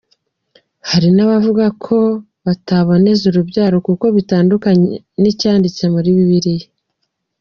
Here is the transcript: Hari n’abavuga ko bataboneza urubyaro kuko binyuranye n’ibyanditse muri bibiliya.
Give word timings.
Hari 0.89 1.09
n’abavuga 1.15 1.65
ko 1.85 1.97
bataboneza 2.45 3.23
urubyaro 3.27 3.75
kuko 3.87 4.05
binyuranye 4.15 4.93
n’ibyanditse 5.21 5.83
muri 5.93 6.09
bibiliya. 6.17 6.67